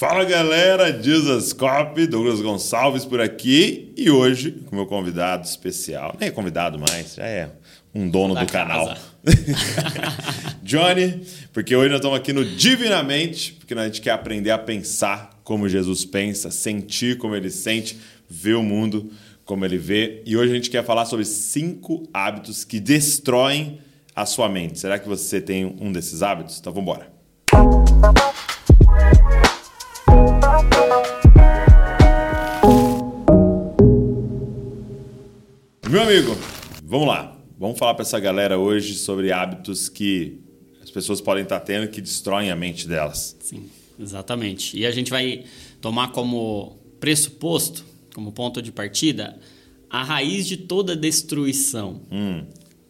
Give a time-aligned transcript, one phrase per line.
[0.00, 6.32] Fala galera, Dizascope, Douglas Gonçalves por aqui e hoje com meu convidado especial, nem é
[6.32, 7.50] convidado mais, já é
[7.94, 8.86] um dono Da do canal.
[8.86, 9.00] casa.
[10.64, 11.20] Johnny,
[11.52, 15.68] porque hoje nós estamos aqui no Divinamente, porque a gente quer aprender a pensar como
[15.68, 19.12] Jesus pensa, sentir como ele sente, ver o mundo
[19.44, 20.22] como ele vê.
[20.24, 23.78] E hoje a gente quer falar sobre cinco hábitos que destroem
[24.16, 24.78] a sua mente.
[24.78, 26.58] Será que você tem um desses hábitos?
[26.58, 27.10] Então vamos embora.
[35.90, 36.36] Meu amigo,
[36.84, 37.36] vamos lá.
[37.58, 40.38] Vamos falar para essa galera hoje sobre hábitos que
[40.80, 43.36] as pessoas podem estar tendo que destroem a mente delas.
[43.40, 44.78] Sim, exatamente.
[44.78, 45.42] E a gente vai
[45.80, 47.84] tomar como pressuposto,
[48.14, 49.36] como ponto de partida,
[49.90, 52.02] a raiz de toda destruição.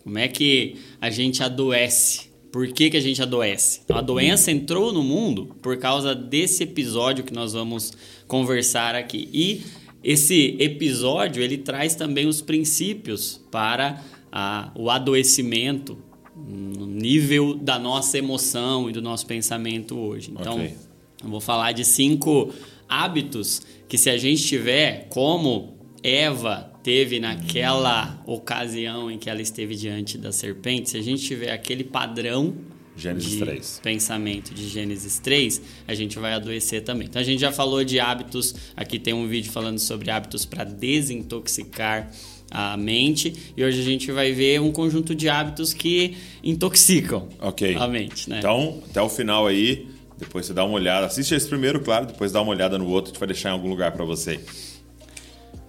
[0.04, 2.28] Como é que a gente adoece?
[2.52, 3.80] Por que, que a gente adoece?
[3.82, 7.94] Então, a doença entrou no mundo por causa desse episódio que nós vamos
[8.26, 9.26] conversar aqui.
[9.32, 9.62] E
[10.02, 14.02] esse episódio ele traz também os princípios para
[14.32, 15.98] ah, o adoecimento
[16.36, 20.30] no nível da nossa emoção e do nosso pensamento hoje.
[20.30, 20.74] Então, Ok.
[21.22, 22.52] eu vou falar de cinco
[22.88, 29.76] hábitos que se a gente tiver como Eva teve naquela ocasião em que ela esteve
[29.76, 32.54] diante da serpente, se a gente tiver aquele padrão
[33.00, 33.80] Gênesis de 3.
[33.82, 37.08] pensamento de Gênesis 3, a gente vai adoecer também.
[37.08, 40.64] Então a gente já falou de hábitos, aqui tem um vídeo falando sobre hábitos para
[40.64, 42.10] desintoxicar
[42.50, 47.76] a mente, e hoje a gente vai ver um conjunto de hábitos que intoxicam Ok.
[47.76, 48.38] a mente, né?
[48.40, 49.86] Então, até o final aí,
[50.18, 51.06] depois você dá uma olhada.
[51.06, 53.52] Assiste esse primeiro, claro, depois dá uma olhada no outro, a gente vai deixar em
[53.52, 54.40] algum lugar para você.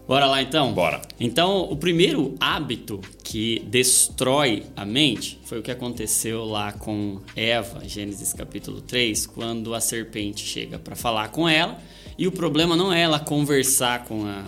[0.08, 0.74] Bora lá então?
[0.74, 1.02] Bora.
[1.20, 3.00] Então, o primeiro hábito
[3.32, 9.74] que destrói a mente foi o que aconteceu lá com Eva, Gênesis capítulo 3, quando
[9.74, 11.80] a serpente chega para falar com ela.
[12.18, 14.44] E o problema não é ela conversar com a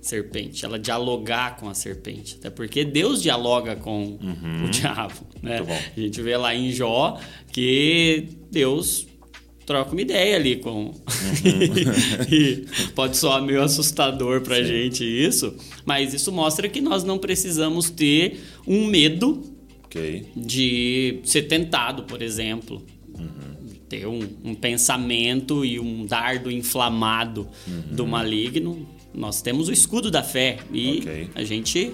[0.00, 2.36] serpente, ela dialogar com a serpente.
[2.38, 4.20] Até porque Deus dialoga com
[4.64, 5.14] o diabo.
[5.42, 5.60] Né?
[5.60, 5.72] Uhum.
[5.96, 7.18] A gente vê lá em Jó
[7.50, 9.07] que Deus
[9.68, 10.94] troca uma ideia ali com.
[12.32, 12.64] e
[12.94, 18.40] pode soar meio assustador pra gente isso, mas isso mostra que nós não precisamos ter
[18.66, 19.42] um medo
[19.84, 20.24] Ok.
[20.34, 22.82] de ser tentado, por exemplo.
[23.90, 27.46] Ter um, um pensamento e um dardo inflamado
[27.90, 28.88] do maligno.
[29.14, 31.30] Nós temos o escudo da fé e Ok.
[31.34, 31.92] a gente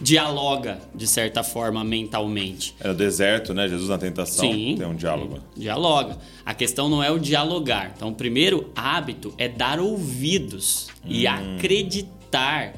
[0.00, 2.74] dialoga de certa forma mentalmente.
[2.80, 3.68] É no deserto, né?
[3.68, 4.76] Jesus na tentação Sim.
[4.78, 5.38] tem um diálogo.
[5.56, 6.18] Dialoga.
[6.44, 7.92] A questão não é o dialogar.
[7.96, 12.74] Então, o primeiro hábito é dar ouvidos e acreditar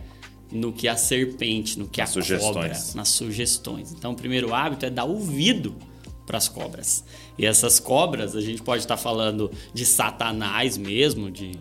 [0.52, 2.94] no que a serpente, no que Nas a cobra, sugestões.
[2.94, 3.92] nas sugestões.
[3.92, 5.74] Então, o primeiro hábito é dar ouvido
[6.26, 7.04] para as cobras.
[7.38, 11.52] E essas cobras, a gente pode estar falando de Satanás mesmo, de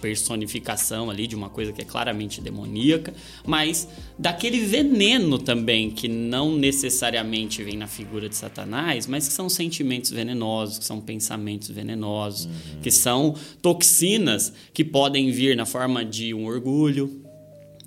[0.00, 3.12] personificação ali de uma coisa que é claramente demoníaca,
[3.46, 3.88] mas
[4.18, 10.10] daquele veneno também que não necessariamente vem na figura de Satanás, mas que são sentimentos
[10.10, 12.48] venenosos, que são pensamentos venenosos,
[12.82, 17.27] que são toxinas que podem vir na forma de um orgulho,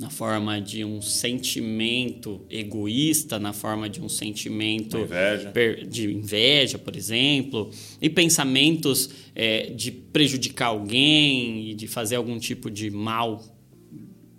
[0.02, 5.54] na forma de um sentimento egoísta, na forma de um sentimento inveja.
[5.88, 7.70] de inveja, por exemplo,
[8.02, 13.44] e pensamentos é, de prejudicar alguém e de fazer algum tipo de mal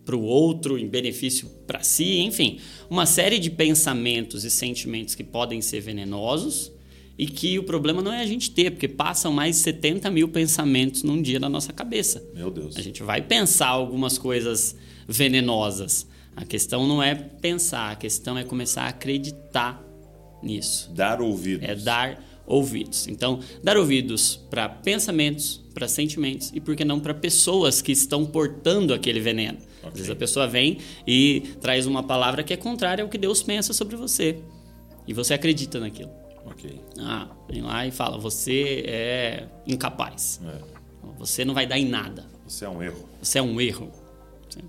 [0.04, 2.58] para o outro em benefício para si, enfim,
[2.90, 6.72] uma série de pensamentos e sentimentos que podem ser venenosos
[7.22, 10.26] e que o problema não é a gente ter, porque passam mais de 70 mil
[10.28, 12.20] pensamentos num dia na nossa cabeça.
[12.34, 12.76] Meu Deus.
[12.76, 14.74] A gente vai pensar algumas coisas
[15.06, 16.04] venenosas.
[16.34, 19.80] A questão não é pensar, a questão é começar a acreditar
[20.42, 20.90] nisso.
[20.92, 21.68] Dar ouvidos.
[21.68, 23.06] É dar ouvidos.
[23.06, 28.26] Então, dar ouvidos para pensamentos, para sentimentos e, por que não, para pessoas que estão
[28.26, 29.58] portando aquele veneno.
[29.58, 29.92] Às Ok.
[29.94, 33.72] vezes a pessoa vem e traz uma palavra que é contrária ao que Deus pensa
[33.72, 34.38] sobre você.
[35.06, 36.21] E você acredita naquilo.
[36.44, 36.80] Ok.
[36.98, 40.40] Ah, vem lá e fala: você é incapaz.
[40.44, 40.58] É.
[41.18, 42.26] Você não vai dar em nada.
[42.46, 43.08] Você é um erro.
[43.20, 43.90] Você é um erro.
[44.48, 44.62] Sim.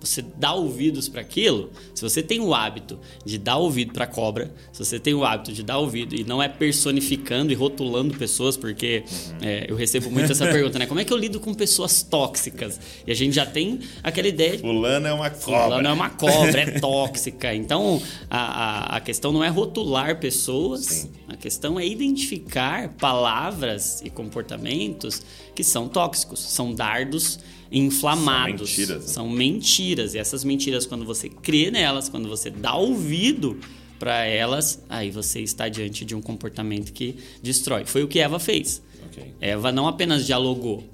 [0.00, 1.70] Você dá ouvidos para aquilo.
[1.94, 5.52] Se você tem o hábito de dar ouvido para cobra, se você tem o hábito
[5.52, 9.04] de dar ouvido e não é personificando e rotulando pessoas, porque
[9.40, 10.86] é, eu recebo muito essa pergunta, né?
[10.86, 12.78] Como é que eu lido com pessoas tóxicas?
[13.06, 15.74] E a gente já tem aquela ideia de Fulano é uma cobra.
[15.74, 17.54] ela não é uma cobra, é tóxica.
[17.54, 18.00] Então,
[18.30, 21.10] a, a, a questão não é rotular pessoas, Sim.
[21.28, 25.22] a questão é identificar palavras e comportamentos
[25.54, 27.38] que são tóxicos, são dardos
[27.70, 28.70] inflamados.
[28.70, 29.12] São mentiras, né?
[29.12, 30.14] São mentiras.
[30.14, 33.58] E essas mentiras, quando você crê nelas, quando você dá ouvido
[33.98, 37.84] para elas, aí você está diante de um comportamento que destrói.
[37.84, 38.82] Foi o que Eva fez.
[39.06, 39.34] Ok.
[39.40, 40.84] Eva não apenas dialogou,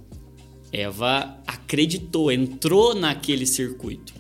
[0.73, 4.15] Eva acreditou, entrou naquele circuito.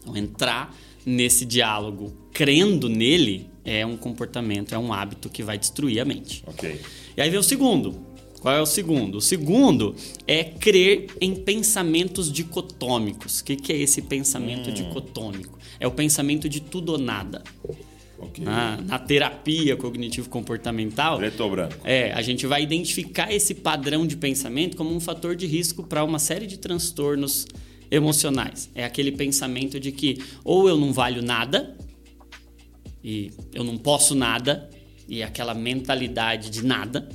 [0.00, 0.74] Então, entrar
[1.04, 6.44] nesse diálogo crendo nele é um comportamento, é um hábito que vai destruir a mente.
[6.46, 6.80] Ok.
[7.16, 8.05] E aí vem o segundo.
[8.46, 9.18] Qual é o segundo?
[9.18, 13.40] O segundo é crer em pensamentos dicotômicos.
[13.40, 15.58] O que, que é esse pensamento dicotômico?
[15.80, 17.42] É o pensamento de tudo ou nada.
[18.16, 18.44] Ok.
[18.44, 21.74] Na, na terapia cognitivo-comportamental, Preto ou branco?
[21.82, 26.04] é, a gente vai identificar esse padrão de pensamento como um fator de risco para
[26.04, 27.48] uma série de transtornos
[27.90, 28.70] emocionais.
[28.76, 31.76] É aquele pensamento de que ou eu não valho nada
[33.02, 34.70] e eu não posso nada
[35.08, 37.08] e aquela mentalidade de nada,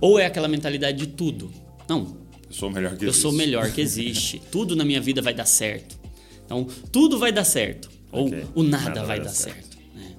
[0.00, 1.50] ou é aquela mentalidade de tudo.
[1.88, 2.16] Não,
[2.48, 3.22] Eu sou o melhor que eu existe.
[3.22, 4.42] sou o melhor que existe.
[4.52, 5.98] tudo na minha vida vai dar certo.
[6.44, 7.90] Então, tudo vai dar certo.
[8.12, 8.44] Ou Ok.
[8.54, 9.76] o nada, vai dar certo.
[9.94, 10.14] né?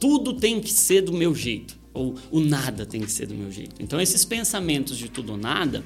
[0.00, 1.76] Tudo tem que ser do meu jeito.
[1.92, 3.74] Ou o nada tem que ser do meu jeito.
[3.80, 5.84] Então, esses pensamentos de tudo ou nada,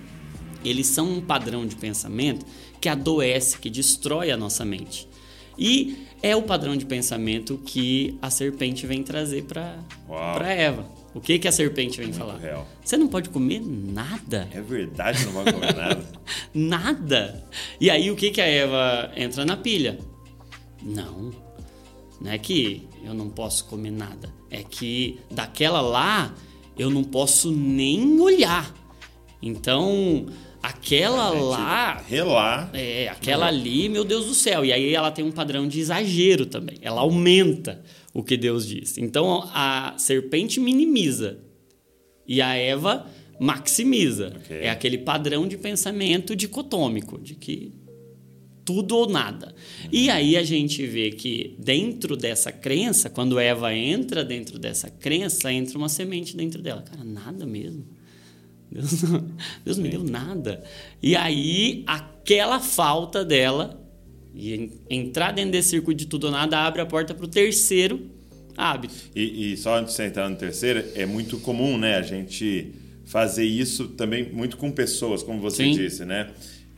[0.64, 2.44] eles são um padrão de pensamento
[2.80, 5.07] que adoece, que destrói a nossa mente.
[5.58, 9.78] E é o padrão de pensamento que a serpente vem trazer para.
[10.48, 10.86] Eva.
[11.14, 12.36] O que, que a serpente vem falar?
[12.38, 12.66] real.
[12.84, 14.48] Você não pode comer nada.
[14.52, 16.04] É verdade, não vai comer nada.
[16.54, 17.44] Nada.
[17.80, 19.98] E aí o que que a Eva entra na pilha?
[20.82, 21.30] Não.
[22.20, 24.32] Não é que eu não posso comer nada.
[24.50, 26.34] É que daquela lá
[26.78, 28.72] eu não posso nem olhar.
[29.40, 30.26] Então,
[30.62, 32.70] aquela lá Relar.
[32.72, 34.64] é, aquela ali, meu Deus do céu.
[34.64, 36.78] E aí ela tem um padrão de exagero também.
[36.82, 37.82] Ela aumenta
[38.12, 38.98] o que Deus diz.
[38.98, 41.38] Então a serpente minimiza
[42.26, 43.06] e a Eva
[43.40, 44.32] maximiza.
[44.36, 44.56] Ok.
[44.56, 47.72] É aquele padrão de pensamento dicotômico, de que
[48.64, 49.54] tudo ou nada.
[49.90, 55.50] E aí a gente vê que dentro dessa crença, quando Eva entra dentro dessa crença,
[55.50, 56.82] entra uma semente dentro dela.
[56.82, 57.86] Cara, nada mesmo.
[58.70, 59.24] Deus não,
[59.64, 60.62] Deus me deu nada.
[61.02, 63.80] E aí, aquela falta dela,
[64.34, 67.28] e en- entrar dentro desse circuito de tudo ou nada, abre a porta para o
[67.28, 68.00] terceiro
[68.56, 68.94] hábito.
[69.14, 72.72] E, e só antes de você entrar no terceiro, é muito comum, né, a gente
[73.04, 75.72] fazer isso também muito com pessoas, como você Sim.
[75.72, 76.28] disse, né?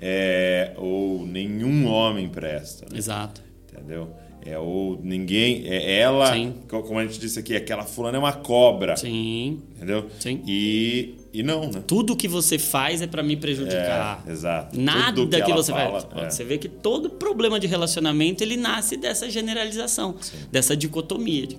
[0.01, 2.97] É, ou nenhum homem presta, né?
[2.99, 3.43] Exato.
[3.71, 4.09] entendeu?
[4.47, 6.55] É ou ninguém, é ela, Sim.
[6.69, 9.61] co- como a gente disse aqui, aquela fulana é uma cobra, Sim.
[9.77, 10.09] entendeu?
[10.19, 10.41] Sim.
[10.47, 11.83] E, e não, né?
[11.87, 14.23] Tudo que você faz é para me prejudicar.
[14.27, 14.79] É, exato.
[14.81, 16.23] Nada que, ela você fala, faz.
[16.25, 16.31] é.
[16.31, 20.17] Você vê que todo problema de relacionamento ele nasce dessa generalização,
[20.51, 21.47] dessa dicotomia.
[21.47, 21.59] que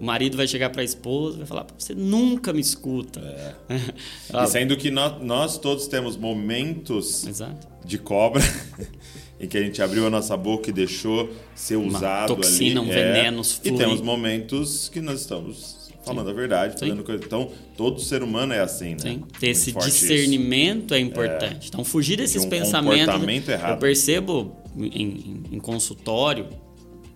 [0.00, 3.20] O marido vai chegar para a esposa e vai falar: você nunca me escuta.
[4.32, 7.68] Ah, E sendo que nós, nós todos temos momentos Exato.
[7.84, 8.42] de cobra
[9.38, 12.88] em que a gente abriu a nossa boca e deixou ser usado toxina, ali.
[12.88, 12.94] um é.
[13.12, 16.80] veneno E temos momentos que nós estamos falando a verdade, Sim.
[16.86, 17.24] fazendo coisa.
[17.24, 18.98] Então, todo ser humano é assim, né?
[19.00, 19.22] Sim.
[19.38, 20.00] Ter esse forte isso.
[20.06, 21.68] discernimento é importante.
[21.68, 23.00] Então, fugir desses um pensamentos.
[23.06, 23.72] comportamento errado.
[23.72, 26.48] Eu percebo em, em- em consultório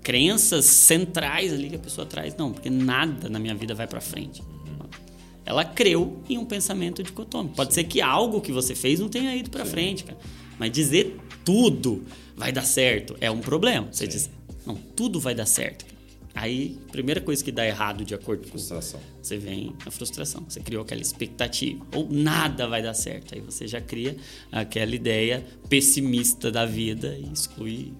[0.03, 2.37] crenças centrais ali que a pessoa traz.
[2.37, 4.43] Não, porque nada na minha vida vai para frente.
[5.47, 7.55] Ela creu em um pensamento dicotômico.
[7.55, 10.19] Pode ser que algo que você fez não tenha ido para frente, cara.
[10.59, 12.05] Mas dizer tudo
[12.37, 13.89] vai dar certo é um problema.
[13.93, 14.31] Você diz,
[14.67, 15.85] não, tudo vai dar certo.
[16.35, 19.01] Aí, primeira coisa que dá errado de acordo com Frustração.
[19.23, 20.45] você vem a frustração.
[20.49, 21.87] Você criou aquela expectativa.
[21.95, 23.35] Ou nada vai dar certo.
[23.35, 24.17] Aí você já cria
[24.51, 27.93] aquela ideia pessimista da vida e exclui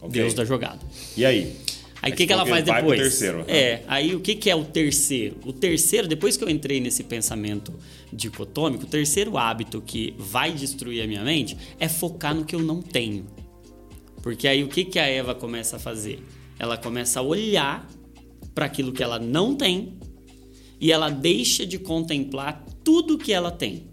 [0.00, 0.10] Ok.
[0.10, 0.80] Deus da jogada.
[1.16, 1.56] E aí?
[2.00, 3.00] Aí o que, que ela faz depois?
[3.00, 3.44] terceiro, né?
[3.48, 5.36] É, aí o que, que é o terceiro?
[5.44, 7.74] O terceiro, depois que eu entrei nesse pensamento
[8.12, 12.60] dicotômico, o terceiro hábito que vai destruir a minha mente é focar no que eu
[12.60, 13.26] não tenho.
[14.22, 16.22] Porque aí o que, que a Eva começa a fazer?
[16.58, 17.88] Ela começa a olhar
[18.54, 19.98] para aquilo que ela não tem
[20.80, 23.88] e ela deixa de contemplar tudo que ela tem.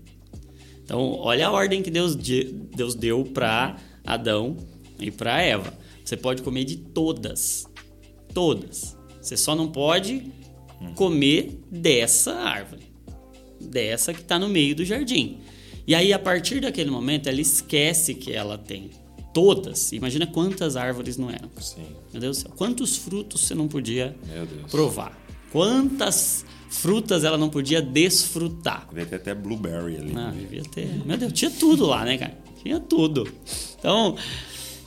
[0.84, 4.58] Então, olha a ordem que Deus, de- Deus deu para Adão
[5.00, 5.74] e para Eva.
[6.04, 7.68] Você pode comer de todas.
[8.34, 8.96] Todas.
[9.22, 10.32] Você só não pode
[10.96, 12.84] comer dessa árvore.
[13.60, 15.40] Dessa que está no meio do jardim.
[15.88, 18.92] E aí, a partir daquele momento, ela esquece que ela tem
[19.36, 19.92] todas.
[19.92, 21.50] Imagina quantas árvores não eram.
[21.60, 21.86] Sim.
[22.14, 22.52] Meu Deus do céu.
[22.56, 24.16] Quantos frutos você não podia
[24.72, 25.12] provar?
[25.52, 28.88] Quantas frutas ela não podia desfrutar?
[28.88, 30.14] Devia ter até blueberry ali.
[30.16, 31.06] Ah, devia ter.
[31.06, 32.38] Meu Deus, tinha tudo lá, né, cara?
[32.64, 33.28] Tinha tudo.
[33.78, 34.16] Então,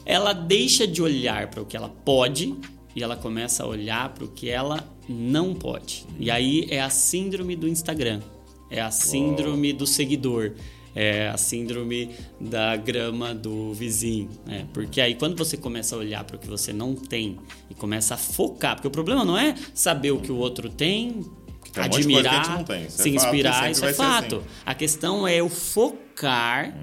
[0.06, 2.54] ela deixa de olhar para o que ela pode
[2.96, 6.06] e ela começa a olhar para o que ela não pode.
[6.18, 8.22] E aí é a síndrome do Instagram.
[8.70, 10.54] É a síndrome do seguidor.
[10.94, 14.28] É a síndrome da grama do vizinho.
[14.46, 14.66] Né?
[14.72, 17.38] Porque aí, quando você começa a olhar para o que você não tem
[17.70, 21.24] e começa a focar, porque o problema não é saber o que o outro tem,
[21.72, 22.84] tem um admirar, tem.
[22.84, 24.36] É se fato, inspirar, isso é ser fato.
[24.36, 24.46] assim.
[24.66, 26.74] A questão é eu focar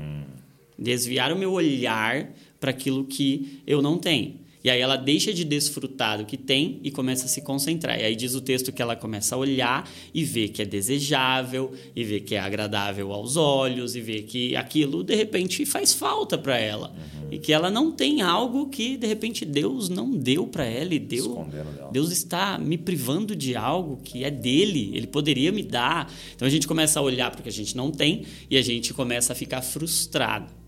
[0.78, 4.40] desviar o meu olhar para aquilo que eu não tenho.
[4.66, 8.00] E aí ela deixa de desfrutar do que tem e começa a se concentrar.
[8.00, 11.72] E aí diz o texto que ela começa a olhar e ver que é desejável,
[11.96, 16.36] e ver que é agradável aos olhos, e ver que aquilo de repente faz falta
[16.36, 16.88] para ela.
[16.88, 17.28] Uhum.
[17.34, 21.00] E que ela não tem algo que de repente Deus não deu para ela e
[21.00, 21.48] deu.
[21.92, 26.12] Deus está me privando de algo que é dele, ele poderia me dar.
[26.36, 28.64] Então a gente começa a olhar para o que a gente não tem e a
[28.64, 30.65] gente começa a ficar frustrado.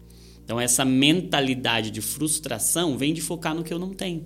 [0.47, 4.25] Então, essa mentalidade de frustração vem de focar no que eu não tenho.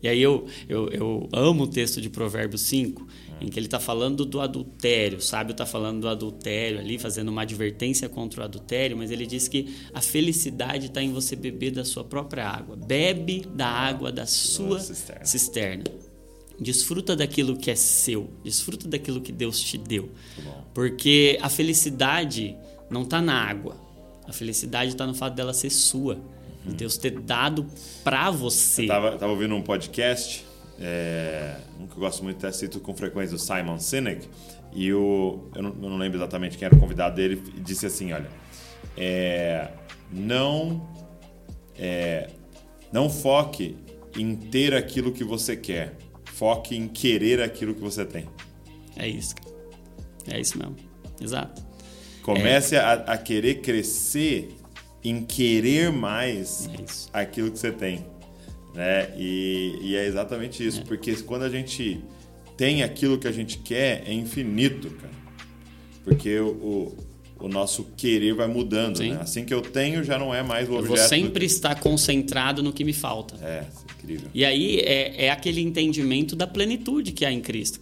[0.00, 3.04] E aí eu, eu, eu amo o texto de Provérbios 5,
[3.40, 5.18] em que ele está falando do adultério.
[5.18, 9.26] O sábio está falando do adultério ali, fazendo uma advertência contra o adultério, mas ele
[9.26, 12.76] diz que a felicidade está em você beber da sua própria água.
[12.76, 15.24] Bebe da água da sua cisterna.
[15.24, 15.84] cisterna.
[16.60, 20.08] Desfruta daquilo que é seu, desfruta daquilo que Deus te deu.
[20.72, 22.56] Porque a felicidade
[22.88, 23.76] não está na água,
[24.32, 26.14] a felicidade está no fato dela ser sua.
[26.64, 26.72] Uhum.
[26.72, 27.66] Deus ter dado
[28.02, 28.84] para você.
[28.84, 30.44] Eu tava, tava ouvindo um podcast,
[30.80, 34.28] é, um que eu gosto muito, até cito com frequência, o Simon Sinek,
[34.72, 37.84] e o, eu, não, eu não lembro exatamente quem era o convidado dele, e disse
[37.84, 38.30] assim, olha,
[38.96, 39.68] é,
[40.10, 40.88] não,
[41.76, 42.30] é,
[42.92, 43.76] não foque
[44.16, 48.26] em ter aquilo que você quer, foque em querer aquilo que você tem.
[48.96, 49.34] É isso.
[50.30, 50.76] É isso mesmo.
[51.20, 51.71] Exato.
[52.22, 52.78] Comece é.
[52.78, 54.56] a, a, querer crescer
[55.02, 57.10] em querer mais isso.
[57.12, 58.06] aquilo que você tem.
[58.74, 59.12] Né?
[59.18, 60.84] E, e é exatamente isso, é.
[60.84, 62.00] porque quando a gente
[62.56, 65.12] tem aquilo que a gente quer, é infinito, cara.
[66.04, 66.96] Porque o, o,
[67.40, 69.00] o nosso querer vai mudando.
[69.00, 69.18] Né?
[69.20, 70.94] Assim que eu tenho, já não é mais o eu objeto.
[70.94, 73.34] Eu vou sempre estar concentrado no que me falta.
[73.44, 73.66] É,
[73.98, 74.28] incrível.
[74.32, 77.80] E aí é, é aquele entendimento da plenitude que há em Cristo.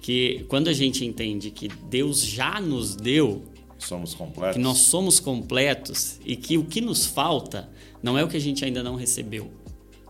[0.00, 3.42] Que quando a gente entende que Deus já nos deu
[3.78, 4.56] Somos completos.
[4.56, 7.68] Que nós somos completos e que o que nos falta
[8.02, 9.50] não é o que a gente ainda não recebeu.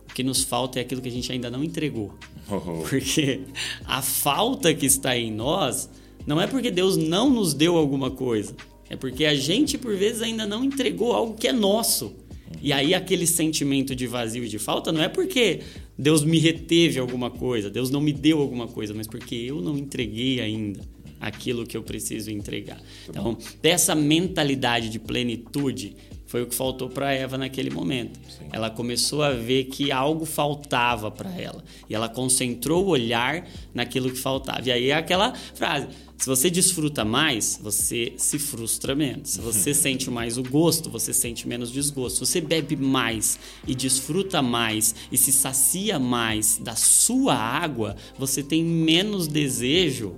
[0.09, 2.15] O que nos falta é aquilo que a gente ainda não entregou.
[2.51, 2.83] Oh.
[2.89, 3.43] Porque
[3.85, 5.91] a falta que está em nós
[6.27, 8.55] não é porque Deus não nos deu alguma coisa.
[8.89, 12.15] É porque a gente, por vezes, ainda não entregou algo que é nosso.
[12.63, 15.61] E aí, aquele sentimento de vazio e de falta não é porque
[15.99, 19.77] Deus me reteve alguma coisa, Deus não me deu alguma coisa, mas porque eu não
[19.77, 20.81] entreguei ainda
[21.27, 22.81] aquilo que eu preciso entregar.
[23.09, 28.19] Então, dessa mentalidade de plenitude foi o que faltou para Eva naquele momento.
[28.29, 28.49] Sim.
[28.53, 34.11] Ela começou a ver que algo faltava para ela e ela concentrou o olhar naquilo
[34.11, 34.67] que faltava.
[34.67, 35.87] E aí é aquela frase:
[36.19, 39.31] se você desfruta mais, você se frustra menos.
[39.31, 42.25] Se você sente mais o gosto, você sente menos desgosto.
[42.25, 48.43] Se você bebe mais e desfruta mais e se sacia mais da sua água, você
[48.43, 50.17] tem menos desejo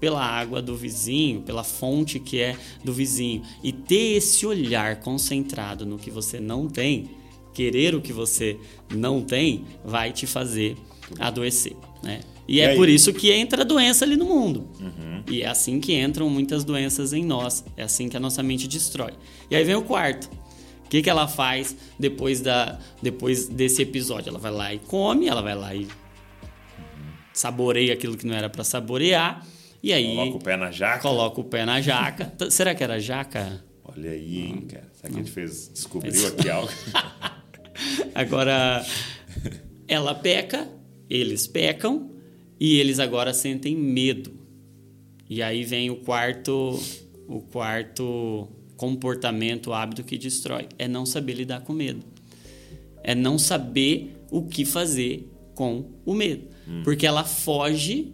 [0.00, 3.42] pela água do vizinho, pela fonte que é do vizinho.
[3.62, 7.10] E ter esse olhar concentrado no que você não tem,
[7.52, 8.58] querer o que você
[8.92, 10.76] não tem, vai te fazer
[11.18, 11.76] adoecer.
[12.02, 12.20] Né?
[12.48, 12.76] E, e é aí?
[12.76, 14.66] por isso que entra a doença ali no mundo.
[14.80, 15.22] Uhum.
[15.28, 17.62] E é assim que entram muitas doenças em nós.
[17.76, 19.12] É assim que a nossa mente destrói.
[19.50, 20.30] E aí vem o quarto.
[20.86, 24.30] O que, que ela faz depois, da, depois desse episódio?
[24.30, 25.86] Ela vai lá e come, ela vai lá e
[27.32, 29.46] saboreia aquilo que não era para saborear
[29.82, 30.14] e aí.
[30.14, 31.00] Coloca o pé na jaca.
[31.00, 32.32] Coloca o pé na jaca.
[32.50, 33.64] Será que era jaca?
[33.84, 34.90] Olha aí, hein, cara.
[34.92, 36.70] Será que a gente fez, descobriu aqui algo?
[38.14, 38.84] agora,
[39.88, 40.68] ela peca,
[41.08, 42.10] eles pecam
[42.58, 44.38] e eles agora sentem medo.
[45.28, 46.78] E aí vem o quarto,
[47.26, 50.68] o quarto comportamento, hábito que destrói.
[50.78, 52.04] É não saber lidar com medo.
[53.02, 56.48] É não saber o que fazer com o medo.
[56.68, 56.82] Hum.
[56.84, 58.12] Porque ela foge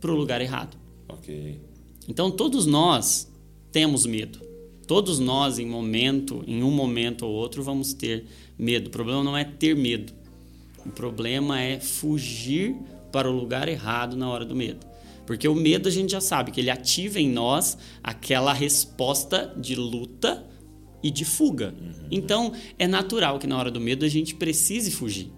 [0.00, 0.83] para o lugar errado.
[1.08, 1.60] Ok.
[2.08, 3.30] Então todos nós
[3.72, 4.40] temos medo.
[4.86, 8.26] Todos nós, em momento, em um momento ou outro, vamos ter
[8.58, 8.88] medo.
[8.88, 10.12] O problema não é ter medo.
[10.84, 12.76] O problema é fugir
[13.10, 14.86] para o lugar errado na hora do medo.
[15.26, 19.74] Porque o medo a gente já sabe que ele ativa em nós aquela resposta de
[19.74, 20.46] luta
[21.02, 21.74] e de fuga.
[21.80, 22.08] Uhum.
[22.10, 25.32] Então é natural que na hora do medo a gente precise fugir.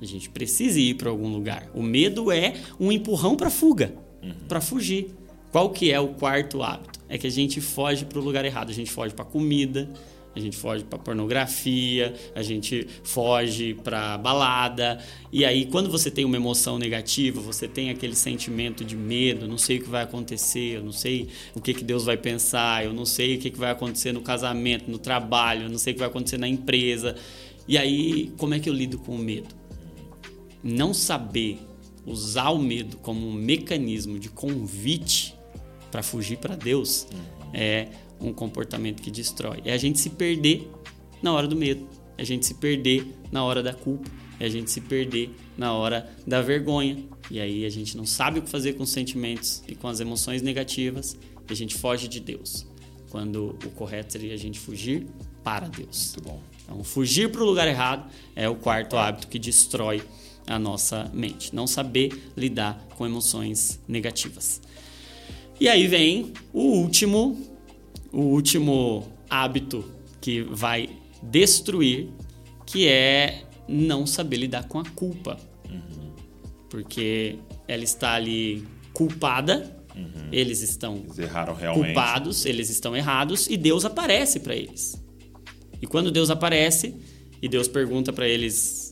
[0.00, 1.70] A gente precise ir para algum lugar.
[1.74, 4.34] O medo é um empurrão para fuga uhum.
[4.48, 5.14] para fugir.
[5.52, 6.98] Qual que é o quarto hábito?
[7.08, 8.70] É que a gente foge para o lugar errado.
[8.70, 9.88] A gente foge para comida,
[10.34, 14.98] a gente foge para pornografia, a gente foge para balada.
[15.32, 19.56] E aí, quando você tem uma emoção negativa, você tem aquele sentimento de medo, não
[19.56, 22.92] sei o que vai acontecer, eu não sei o que, que Deus vai pensar, eu
[22.92, 25.94] não sei o que, que vai acontecer no casamento, no trabalho, eu não sei o
[25.94, 27.14] que vai acontecer na empresa.
[27.68, 29.54] E aí, como é que eu lido com o medo?
[30.62, 31.60] Não saber
[32.06, 35.34] usar o medo como um mecanismo de convite
[35.90, 37.50] para fugir para Deus uhum.
[37.52, 37.88] é
[38.20, 39.60] um comportamento que destrói.
[39.64, 40.70] É a gente se perder
[41.22, 41.86] na hora do medo,
[42.18, 45.72] é a gente se perder na hora da culpa, é a gente se perder na
[45.72, 47.04] hora da vergonha.
[47.30, 50.00] E aí a gente não sabe o que fazer com os sentimentos e com as
[50.00, 51.16] emoções negativas
[51.48, 52.66] e a gente foge de Deus.
[53.10, 55.06] Quando o correto seria a gente fugir
[55.42, 56.16] para Deus.
[56.16, 56.42] Muito bom.
[56.64, 60.02] Então, fugir para o lugar errado é o quarto hábito que destrói
[60.46, 61.54] a nossa mente.
[61.54, 64.60] Não saber lidar com emoções negativas.
[65.60, 67.38] E aí vem o último,
[68.12, 69.84] o último hábito
[70.20, 70.88] que vai
[71.22, 72.08] destruir,
[72.66, 75.38] que é não saber lidar com a culpa.
[75.68, 76.12] Uhum.
[76.68, 80.28] Porque ela está ali culpada, uhum.
[80.32, 85.00] eles estão eles culpados, eles estão errados e Deus aparece para eles.
[85.80, 86.94] E quando Deus aparece
[87.40, 88.83] e Deus pergunta para eles: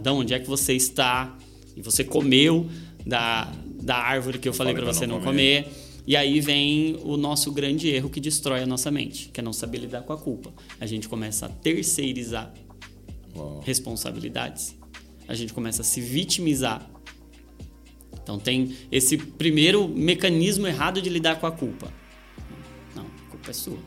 [0.00, 1.36] Adão, onde é que você está?
[1.76, 2.68] E você comeu
[3.06, 3.52] da,
[3.82, 5.64] da árvore que eu, eu falei para você não comer.
[5.64, 5.90] comer.
[6.06, 9.52] E aí vem o nosso grande erro que destrói a nossa mente, que é não
[9.52, 10.52] saber lidar com a culpa.
[10.80, 12.52] A gente começa a terceirizar
[13.36, 13.60] Uau.
[13.64, 14.74] responsabilidades.
[15.28, 16.90] A gente começa a se vitimizar.
[18.22, 21.92] Então tem esse primeiro mecanismo errado de lidar com a culpa.
[22.96, 23.78] Não, a culpa é sua.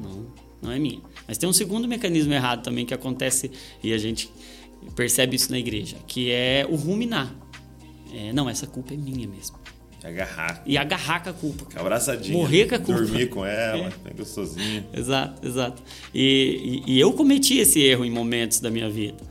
[0.00, 0.26] Não,
[0.62, 1.00] não é minha.
[1.28, 3.50] Mas tem um segundo mecanismo errado também que acontece
[3.82, 4.30] e a gente
[4.94, 7.34] percebe isso na igreja, que é o ruminar.
[8.12, 9.56] É, não, essa culpa é minha mesmo.
[10.02, 10.62] E agarrar.
[10.66, 11.64] E agarrar com a culpa.
[11.66, 12.38] Ficar abraçadinho.
[12.38, 13.00] Morrer com a culpa.
[13.00, 14.14] Dormir com ela, é.
[14.14, 14.84] gostosinho.
[14.92, 15.82] Exato, exato.
[16.14, 19.22] E, e, e, eu cometi esse erro em momentos da minha vida.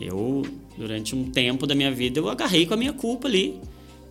[0.00, 0.42] Eu,
[0.76, 3.60] durante um tempo da minha vida, eu agarrei com a minha culpa ali.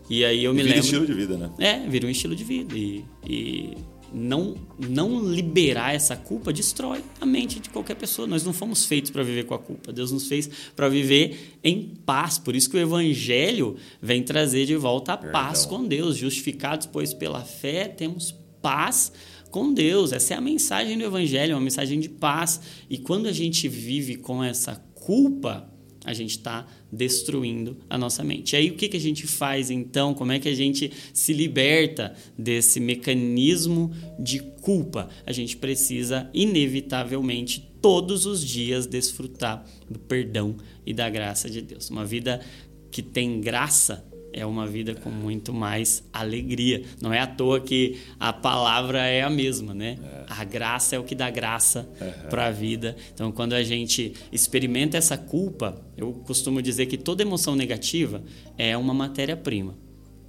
[0.10, 0.86] E aí eu me vira lembro...
[0.86, 1.50] estilo de vida, né?
[1.58, 2.76] É, vira um estilo de vida.
[2.76, 3.78] E, e
[4.16, 8.26] não, não liberar essa culpa destrói a mente de qualquer pessoa.
[8.26, 9.92] Nós não fomos feitos para viver com a culpa.
[9.92, 12.38] Deus nos fez para viver em paz.
[12.38, 15.34] Por isso que o Evangelho vem trazer de volta a Perdão.
[15.34, 16.16] paz com Deus.
[16.16, 19.12] Justificados, pois, pela fé, temos paz
[19.52, 20.14] com Deus.
[20.14, 22.62] Essa é a mensagem do Evangelho, é uma mensagem de paz.
[22.90, 25.70] E quando a gente vive com essa culpa,
[26.06, 28.54] a gente está destruindo a nossa mente.
[28.54, 30.14] E aí o que, que a gente faz então?
[30.14, 35.10] Como é que a gente se liberta desse mecanismo de culpa?
[35.26, 41.90] A gente precisa, inevitavelmente, todos os dias desfrutar do perdão e da graça de Deus.
[41.90, 42.42] Uma vida
[42.90, 46.84] que tem graça é uma vida com muito mais alegria.
[47.02, 49.98] Não é à toa que a palavra é a mesma, né?
[50.04, 50.26] É.
[50.28, 52.30] A graça é o que dá graça uhum.
[52.30, 52.98] para a vida.
[53.14, 58.22] Então, quando a gente experimenta essa culpa, eu costumo dizer que toda emoção negativa
[58.58, 59.78] é uma matéria-prima.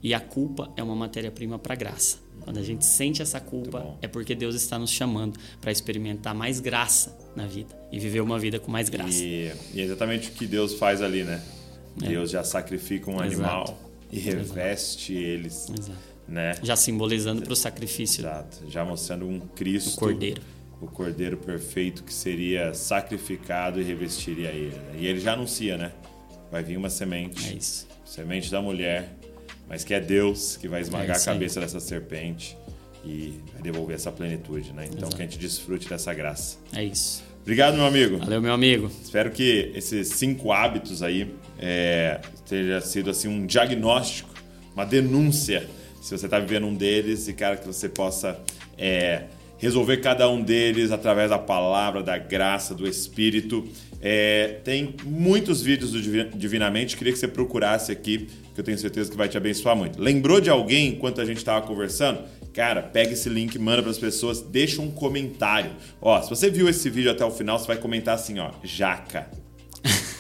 [0.01, 2.19] E a culpa é uma matéria-prima para a graça.
[2.43, 6.61] Quando a gente sente essa culpa, é porque Deus está nos chamando para experimentar mais
[6.61, 9.21] graça na vida e viver uma vida com mais graça.
[9.21, 11.43] E, e é exatamente o que Deus faz ali, né?
[12.01, 12.09] É.
[12.09, 13.25] Deus já sacrifica um Exato.
[13.25, 15.29] animal e reveste Exato.
[15.29, 15.71] eles.
[15.71, 16.17] Exato.
[16.29, 16.55] Né?
[16.63, 18.23] Já simbolizando para o sacrifício.
[18.23, 18.65] Exato.
[18.69, 19.97] Já mostrando um Cristo.
[19.97, 20.43] O Cordeiro.
[20.81, 24.77] O Cordeiro perfeito que seria sacrificado e revestiria ele.
[24.99, 25.93] E ele já anuncia, né?
[26.51, 27.49] Vai vir uma semente.
[27.49, 27.87] É isso.
[28.05, 29.17] Semente da mulher,
[29.69, 32.57] mas que é Deus que vai esmagar é a cabeça dessa serpente
[33.05, 34.85] e vai devolver essa plenitude, né?
[34.87, 35.17] Então Exato.
[35.17, 36.59] que a gente desfrute dessa graça.
[36.73, 37.23] É isso.
[37.47, 38.19] Obrigado, meu amigo.
[38.19, 38.91] Valeu, meu amigo.
[39.01, 44.31] Espero que esses cinco hábitos aí é, tenha sido assim um diagnóstico,
[44.75, 45.65] uma denúncia,
[46.03, 48.37] se você está vivendo um deles e, cara, que você possa
[48.77, 49.27] é,
[49.59, 53.65] resolver cada um deles através da palavra, da graça, do Espírito.
[54.03, 56.01] É, tem muitos vídeos do
[56.37, 60.03] Divinamente, queria que você procurasse aqui, que eu tenho certeza que vai te abençoar muito.
[60.03, 62.25] Lembrou de alguém enquanto a gente estava conversando?
[62.57, 65.73] Cara, pega esse link, manda para as pessoas, deixa um comentário.
[66.01, 69.29] Ó, se você viu esse vídeo até o final, você vai comentar assim, ó, jaca.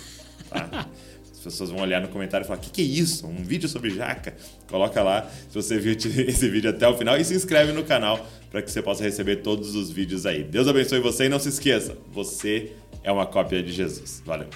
[0.48, 0.88] Tá?
[1.32, 3.26] As pessoas vão olhar no comentário e falar: o que, que é isso?
[3.26, 4.34] Um vídeo sobre jaca?
[4.68, 8.24] Coloca lá se você viu esse vídeo até o final e se inscreve no canal
[8.50, 10.44] para que você possa receber todos os vídeos aí.
[10.44, 12.72] Deus abençoe você e não se esqueça: você
[13.02, 14.22] é uma cópia de Jesus.
[14.24, 14.48] Valeu!